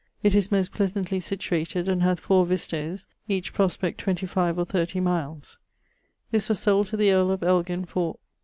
It 0.23 0.33
is 0.33 0.51
most 0.51 0.71
pleasantly 0.71 1.19
situated 1.19 1.87
and 1.87 2.01
hath 2.01 2.19
fower 2.21 2.43
visto's, 2.43 3.05
each 3.27 3.53
prospect 3.53 3.99
25 3.99 4.57
or 4.57 4.65
30 4.65 4.99
miles. 4.99 5.59
This 6.31 6.49
was 6.49 6.57
sold 6.59 6.87
to 6.87 6.97
the 6.97 7.11
earle 7.11 7.29
of 7.29 7.43
Elgin 7.43 7.85
for 7.85 8.17